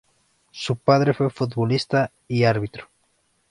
[0.49, 2.89] Su padre fue futbolista y árbitro.